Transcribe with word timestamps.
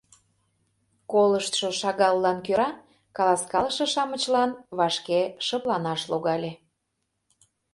Колыштшо 1.11 1.67
шагаллан 1.79 2.37
кӧра 2.45 2.69
каласкалыше-шамычлан 3.15 4.51
вашке 4.77 5.21
шыпланаш 5.45 6.01
логале. 6.11 6.51